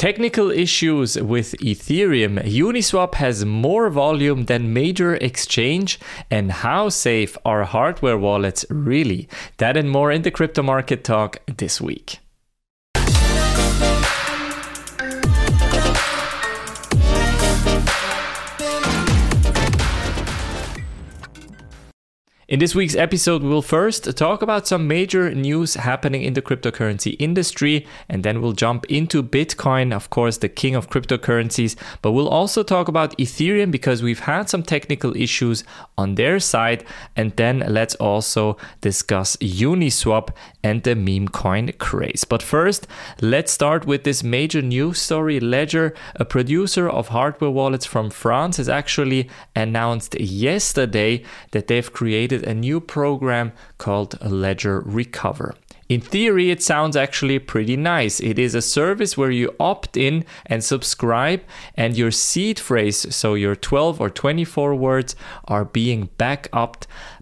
[0.00, 2.42] Technical issues with Ethereum.
[2.42, 6.00] Uniswap has more volume than major exchange.
[6.30, 9.28] And how safe are hardware wallets really?
[9.58, 12.18] That and more in the crypto market talk this week.
[22.50, 27.14] In this week's episode, we'll first talk about some major news happening in the cryptocurrency
[27.20, 31.76] industry, and then we'll jump into Bitcoin, of course, the king of cryptocurrencies.
[32.02, 35.62] But we'll also talk about Ethereum because we've had some technical issues
[35.96, 36.84] on their side.
[37.14, 40.30] And then let's also discuss Uniswap
[40.64, 42.24] and the meme coin craze.
[42.24, 42.88] But first,
[43.20, 45.38] let's start with this major news story.
[45.38, 51.22] Ledger, a producer of hardware wallets from France, has actually announced yesterday
[51.52, 55.54] that they've created created a new program called Ledger Recover.
[55.88, 58.20] In theory, it sounds actually pretty nice.
[58.20, 61.40] It is a service where you opt in and subscribe,
[61.74, 65.16] and your seed phrase, so your 12 or 24 words,
[65.46, 66.48] are being backed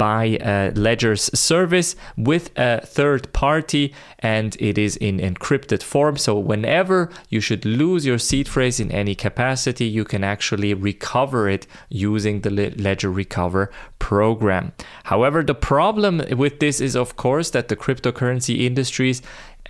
[0.00, 6.16] by a Ledger's service with a third party and it is in encrypted form.
[6.16, 11.50] So, whenever you should lose your seed phrase in any capacity, you can actually recover
[11.50, 14.72] it using the Ledger Recover program.
[15.04, 19.20] However, the problem with this is, of course, that the cryptocurrency industries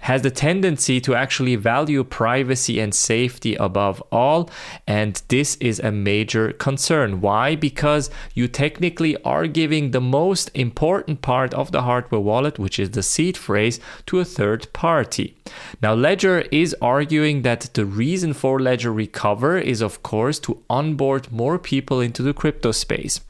[0.00, 4.50] has the tendency to actually value privacy and safety above all.
[4.86, 7.20] And this is a major concern.
[7.20, 7.54] Why?
[7.56, 12.90] Because you technically are giving the most important part of the hardware wallet, which is
[12.90, 15.36] the seed phrase, to a third party.
[15.82, 21.30] Now, Ledger is arguing that the reason for Ledger Recover is, of course, to onboard
[21.30, 23.20] more people into the crypto space.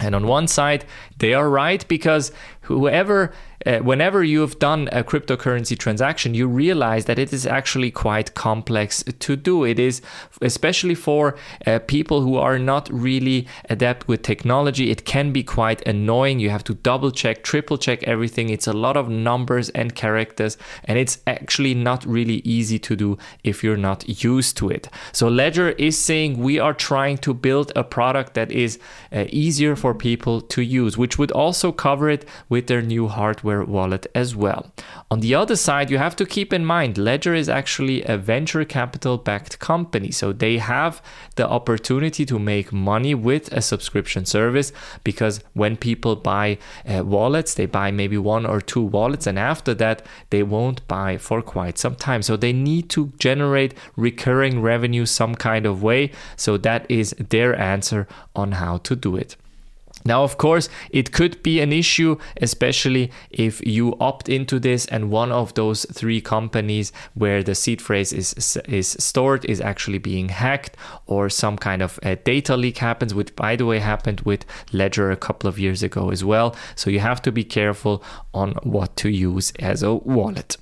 [0.00, 0.84] And on one side,
[1.18, 3.32] they are right because whoever
[3.66, 9.02] uh, whenever you've done a cryptocurrency transaction, you realize that it is actually quite complex
[9.18, 9.64] to do.
[9.64, 10.02] It is,
[10.42, 15.86] especially for uh, people who are not really adept with technology, it can be quite
[15.86, 16.38] annoying.
[16.40, 18.50] You have to double check, triple check everything.
[18.50, 23.18] It's a lot of numbers and characters, and it's actually not really easy to do
[23.42, 24.88] if you're not used to it.
[25.12, 28.78] So, Ledger is saying we are trying to build a product that is
[29.12, 33.53] uh, easier for people to use, which would also cover it with their new hardware
[33.54, 34.72] hardware wallet as well.
[35.10, 38.64] On the other side, you have to keep in mind Ledger is actually a venture
[38.64, 40.10] capital backed company.
[40.10, 41.02] So they have
[41.36, 44.72] the opportunity to make money with a subscription service
[45.04, 49.74] because when people buy uh, wallets, they buy maybe one or two wallets, and after
[49.74, 52.22] that, they won't buy for quite some time.
[52.22, 56.10] So they need to generate recurring revenue some kind of way.
[56.36, 59.36] So that is their answer on how to do it.
[60.04, 65.10] Now, of course, it could be an issue, especially if you opt into this and
[65.10, 70.28] one of those three companies where the seed phrase is, is stored is actually being
[70.28, 70.76] hacked
[71.06, 75.10] or some kind of uh, data leak happens, which, by the way, happened with Ledger
[75.10, 76.54] a couple of years ago as well.
[76.74, 78.04] So you have to be careful
[78.34, 80.58] on what to use as a wallet.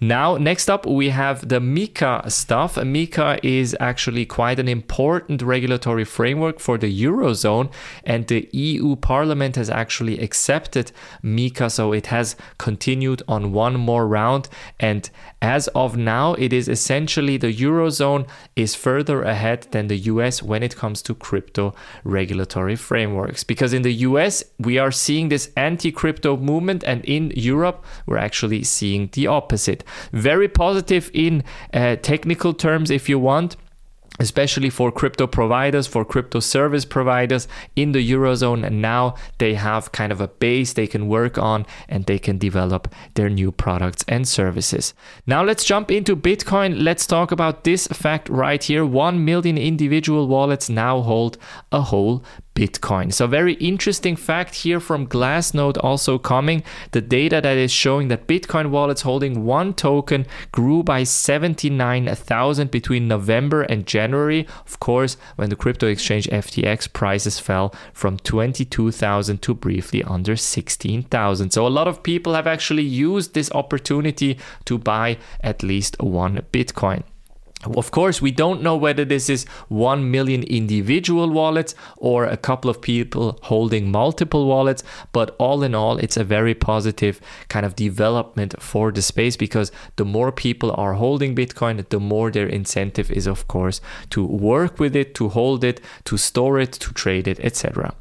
[0.00, 2.76] Now, next up, we have the MiCA stuff.
[2.76, 7.70] MiCA is actually quite an important regulatory framework for the Eurozone,
[8.04, 10.92] and the EU Parliament has actually accepted
[11.22, 14.48] MiCA, so it has continued on one more round.
[14.78, 15.08] And
[15.40, 18.26] as of now, it is essentially the Eurozone
[18.56, 21.74] is further ahead than the US when it comes to crypto
[22.04, 23.44] regulatory frameworks.
[23.44, 28.24] Because in the US, we are seeing this anti crypto movement, and in Europe, we're
[28.28, 29.84] actually seeing the opposite opposite.
[30.12, 31.42] Very positive in
[31.72, 33.56] uh, technical terms, if you want
[34.20, 38.64] especially for crypto providers, for crypto service providers in the Eurozone.
[38.64, 42.38] And now they have kind of a base they can work on and they can
[42.38, 44.94] develop their new products and services.
[45.26, 46.80] Now let's jump into Bitcoin.
[46.80, 51.36] Let's talk about this fact right here 1 million individual wallets now hold
[51.72, 52.22] a whole
[52.54, 53.12] Bitcoin.
[53.12, 58.28] So, very interesting fact here from Glassnode also coming the data that is showing that
[58.28, 64.46] Bitcoin wallets holding one token grew by 79,000 between November and January.
[64.66, 71.50] Of course, when the crypto exchange FTX prices fell from 22,000 to briefly under 16,000.
[71.50, 76.42] So, a lot of people have actually used this opportunity to buy at least one
[76.52, 77.02] Bitcoin.
[77.76, 82.70] Of course, we don't know whether this is 1 million individual wallets or a couple
[82.70, 84.82] of people holding multiple wallets,
[85.12, 89.72] but all in all, it's a very positive kind of development for the space because
[89.96, 93.80] the more people are holding Bitcoin, the more their incentive is, of course,
[94.10, 97.94] to work with it, to hold it, to store it, to trade it, etc.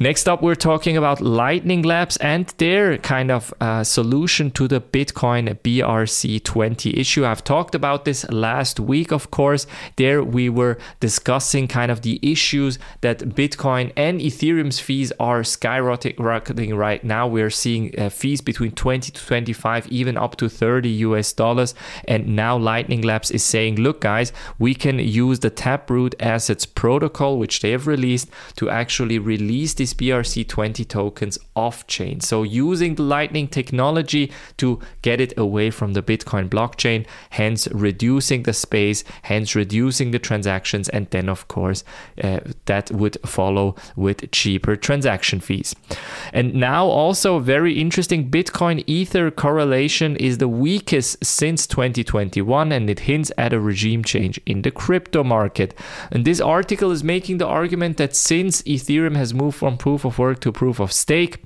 [0.00, 4.80] Next up, we're talking about Lightning Labs and their kind of uh, solution to the
[4.80, 7.26] Bitcoin BRC20 issue.
[7.26, 9.66] I've talked about this last week, of course.
[9.96, 16.76] There we were discussing kind of the issues that Bitcoin and Ethereum's fees are skyrocketing
[16.76, 17.26] right now.
[17.26, 21.74] We're seeing uh, fees between 20 to 25, even up to 30 US dollars.
[22.06, 27.36] And now Lightning Labs is saying, look, guys, we can use the Taproot Assets protocol,
[27.36, 32.20] which they have released, to actually release these BRC20 tokens off chain.
[32.20, 38.42] So, using the Lightning technology to get it away from the Bitcoin blockchain, hence reducing
[38.42, 41.84] the space, hence reducing the transactions, and then, of course,
[42.22, 45.74] uh, that would follow with cheaper transaction fees.
[46.32, 53.00] And now, also very interesting Bitcoin Ether correlation is the weakest since 2021, and it
[53.00, 55.74] hints at a regime change in the crypto market.
[56.10, 60.18] And this article is making the argument that since Ethereum has moved from proof of
[60.18, 61.42] work to proof of stake,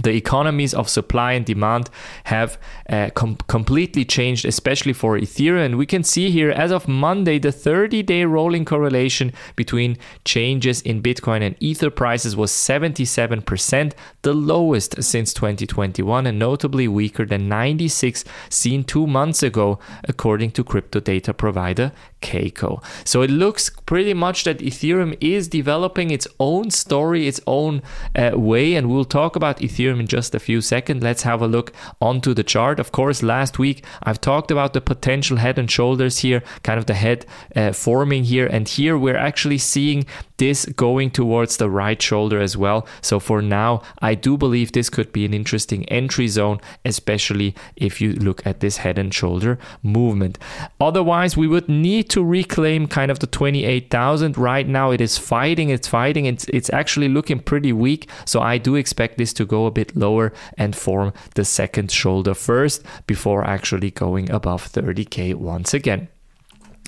[0.00, 1.90] the economies of supply and demand
[2.24, 2.58] have
[2.88, 5.64] uh, com- completely changed, especially for Ethereum.
[5.66, 10.80] And we can see here, as of Monday, the 30 day rolling correlation between changes
[10.82, 17.48] in Bitcoin and Ether prices was 77%, the lowest since 2021, and notably weaker than
[17.48, 22.82] 96 seen two months ago, according to crypto data provider Kaiko.
[23.04, 27.82] So it looks pretty much that Ethereum is developing its own story, its own
[28.14, 31.02] uh, way, and we'll talk about Ethereum in just a few seconds.
[31.02, 32.80] Let's have a look onto the chart.
[32.80, 36.86] Of course, last week I've talked about the potential head and shoulders here, kind of
[36.86, 40.06] the head uh, forming here, and here we're actually seeing
[40.38, 42.86] this going towards the right shoulder as well.
[43.00, 48.00] So for now, I do believe this could be an interesting entry zone, especially if
[48.00, 50.38] you look at this head and shoulder movement.
[50.80, 54.36] Otherwise, we would need to reclaim kind of the 28,000.
[54.36, 58.08] Right now, it is fighting, it's fighting, it's, it's actually looking pretty weak.
[58.24, 62.34] So I do expect this to go a bit lower and form the second shoulder
[62.34, 66.08] first before actually going above 30k once again.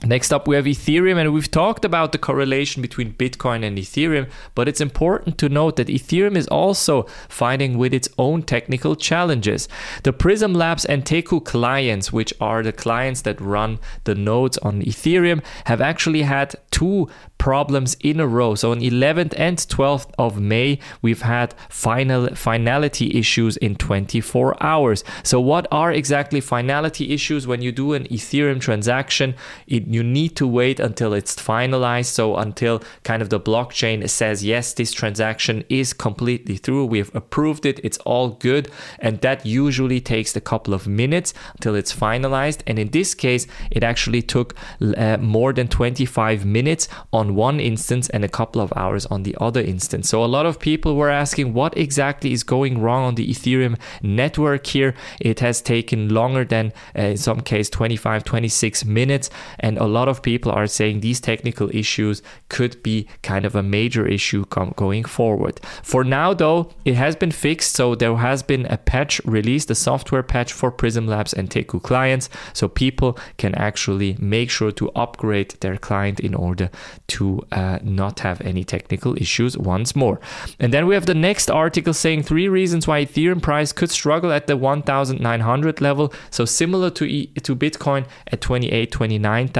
[0.05, 4.31] Next up, we have Ethereum, and we've talked about the correlation between Bitcoin and Ethereum,
[4.55, 9.69] but it's important to note that Ethereum is also fighting with its own technical challenges.
[10.05, 14.83] The Prysm Labs and Teku clients, which are the clients that run the nodes on
[14.83, 17.09] Ethereum, have actually had two
[17.39, 18.55] problems in a row.
[18.55, 25.03] So on 11th and 12th of May, we've had final finality issues in 24 hours.
[25.25, 29.35] So what are exactly finality issues when you do an Ethereum transaction?
[29.67, 32.06] It, you need to wait until it's finalized.
[32.06, 36.87] So until kind of the blockchain says yes, this transaction is completely through.
[36.87, 37.81] We've approved it.
[37.85, 38.69] It's all good,
[38.99, 42.62] and that usually takes a couple of minutes until it's finalized.
[42.67, 44.55] And in this case, it actually took
[44.96, 49.23] uh, more than 25 minutes on on one instance and a couple of hours on
[49.23, 50.08] the other instance.
[50.08, 53.76] So a lot of people were asking what exactly is going wrong on the Ethereum
[54.02, 54.94] network here.
[55.20, 59.31] It has taken longer than uh, in some case 25 26 minutes
[59.61, 63.63] and a lot of people are saying these technical issues could be kind of a
[63.63, 64.45] major issue
[64.77, 65.61] going forward.
[65.83, 69.75] For now though, it has been fixed so there has been a patch released, a
[69.75, 74.91] software patch for Prysm Labs and Teku clients so people can actually make sure to
[74.91, 76.71] upgrade their client in order
[77.09, 80.21] to to uh, not have any technical issues once more.
[80.61, 84.31] And then we have the next article saying three reasons why Ethereum price could struggle
[84.33, 86.13] at the 1900 level.
[86.31, 89.53] So similar to e- to Bitcoin at 28, 29,000,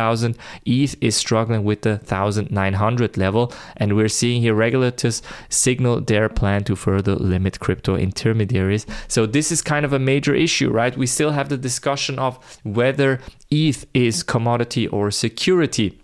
[0.65, 3.53] ETH is struggling with the 1900 level.
[3.77, 8.87] And we're seeing here regulators signal their plan to further limit crypto intermediaries.
[9.09, 10.97] So this is kind of a major issue, right?
[10.97, 15.99] We still have the discussion of whether ETH is commodity or security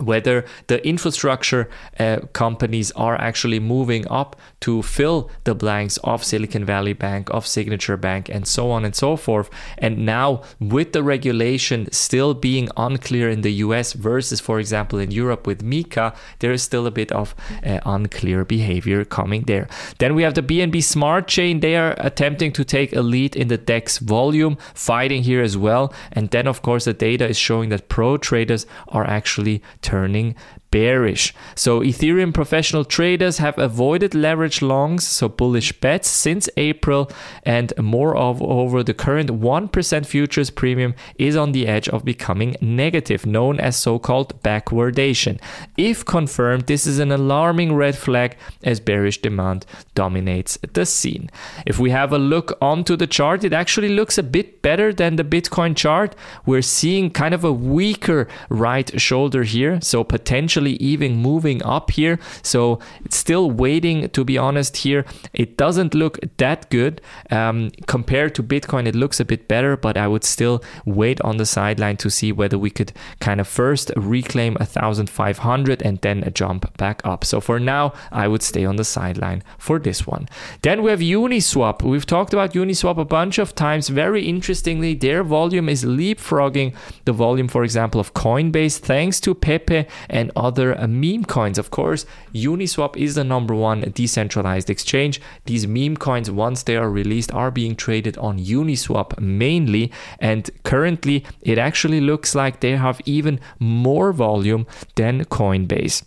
[0.00, 6.64] whether the infrastructure uh, companies are actually moving up to fill the blanks of Silicon
[6.64, 9.50] Valley Bank, of Signature Bank, and so on and so forth.
[9.78, 15.10] And now, with the regulation still being unclear in the US versus, for example, in
[15.10, 19.68] Europe with MiCA, there is still a bit of uh, unclear behavior coming there.
[19.98, 21.60] Then we have the BNB Smart Chain.
[21.60, 25.92] They are attempting to take a lead in the DEX volume, fighting here as well.
[26.12, 30.34] And then, of course, the data is showing that pro traders are actually turning
[30.70, 31.34] bearish.
[31.54, 37.10] So Ethereum professional traders have avoided leverage longs, so bullish bets since April,
[37.42, 43.58] and moreover, the current 1% futures premium is on the edge of becoming negative, known
[43.60, 45.40] as so-called backwardation.
[45.76, 51.30] If confirmed, this is an alarming red flag as bearish demand dominates the scene.
[51.66, 55.16] If we have a look onto the chart, it actually looks a bit better than
[55.16, 56.14] the Bitcoin chart.
[56.44, 62.18] We're seeing kind of a weaker right shoulder here, so potential even moving up here.
[62.42, 65.04] So it's still waiting, to be honest, here.
[65.32, 67.00] It doesn't look that good.
[67.30, 71.36] Um, compared to Bitcoin, it looks a bit better, but I would still wait on
[71.36, 76.30] the sideline to see whether we could kind of first reclaim 1,500 and then a
[76.30, 77.24] jump back up.
[77.24, 80.28] So for now, I would stay on the sideline for this one.
[80.62, 81.82] Then we have Uniswap.
[81.82, 83.88] We've talked about Uniswap a bunch of times.
[83.88, 86.74] Very interestingly, their volume is leapfrogging
[87.04, 91.58] the volume, for example, of Coinbase, thanks to Pepe and other uh, meme coins.
[91.58, 95.20] Of course, Uniswap is the number one decentralized exchange.
[95.46, 99.92] These meme coins, once they are released, are being traded on Uniswap mainly.
[100.18, 106.04] And currently, it actually looks like they have even more volume than Coinbase.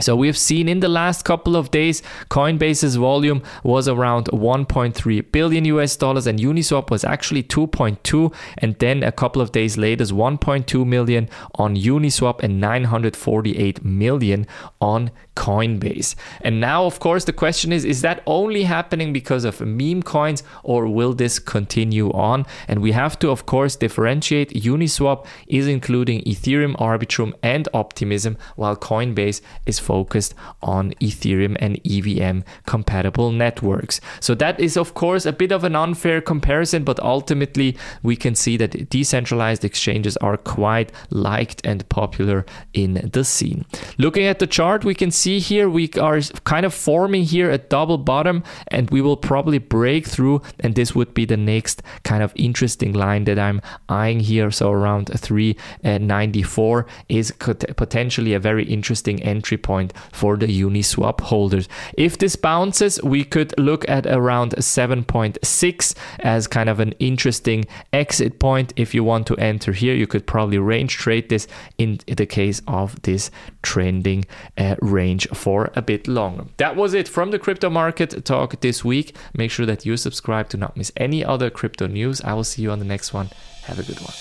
[0.00, 5.64] So we've seen in the last couple of days, Coinbase's volume was around 1.3 billion
[5.66, 10.84] US dollars, and Uniswap was actually 2.2, and then a couple of days later, 1.2
[10.84, 14.46] million on Uniswap and 948 million
[14.80, 16.14] on Coinbase.
[16.40, 20.42] And now, of course, the question is: Is that only happening because of meme coins,
[20.62, 22.46] or will this continue on?
[22.68, 24.50] And we have to, of course, differentiate.
[24.50, 32.40] Uniswap is including Ethereum, Arbitrum, and Optimism, while Coinbase is focused on Ethereum and EVM
[32.66, 34.00] compatible networks.
[34.20, 38.34] So that is, of course, a bit of an unfair comparison, but ultimately we can
[38.34, 43.64] see that decentralized exchanges are quite liked and popular in the scene.
[43.98, 47.58] Looking at the chart, we can see here we are kind of forming here a
[47.58, 52.22] double bottom and we will probably break through and this would be the next kind
[52.22, 54.50] of interesting line that I'm eyeing here.
[54.50, 61.68] So around 394 is potentially a very interesting entry point point for the Uniswap holders.
[62.06, 68.38] If this bounces, we could look at around 7.6 as kind of an interesting exit
[68.38, 68.72] point.
[68.76, 71.46] If you want to enter here, you could probably range trade this
[71.78, 73.30] in the case of this
[73.62, 74.24] trending
[74.56, 76.44] uh, range for a bit longer.
[76.58, 79.16] That was it from the crypto market talk this week.
[79.34, 82.20] Make sure that you subscribe to not miss any other crypto news.
[82.22, 83.28] I will see you on the next one.
[83.66, 84.14] Have a good one.